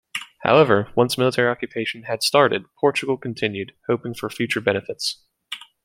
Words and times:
However, 0.39 0.91
once 0.95 1.15
military 1.15 1.47
occupation 1.47 2.05
had 2.05 2.23
started, 2.23 2.65
Portugal 2.79 3.17
continued, 3.17 3.73
hoping 3.85 4.15
for 4.15 4.31
future 4.31 4.59
benefits. 4.59 5.21